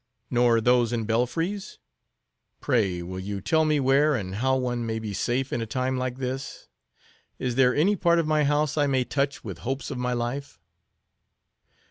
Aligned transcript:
"Nor 0.31 0.61
those 0.61 0.91
in 0.91 1.05
belfries? 1.05 1.77
Pray, 2.59 3.03
will 3.03 3.19
you 3.19 3.39
tell 3.39 3.65
me 3.65 3.79
where 3.79 4.15
and 4.15 4.33
how 4.37 4.55
one 4.57 4.83
may 4.83 4.97
be 4.97 5.13
safe 5.13 5.53
in 5.53 5.61
a 5.61 5.67
time 5.67 5.95
like 5.95 6.17
this? 6.17 6.67
Is 7.37 7.53
there 7.53 7.75
any 7.75 7.95
part 7.95 8.17
of 8.17 8.25
my 8.25 8.43
house 8.43 8.79
I 8.79 8.87
may 8.87 9.03
touch 9.03 9.43
with 9.43 9.59
hopes 9.59 9.91
of 9.91 9.99
my 9.99 10.13
life?" 10.13 10.59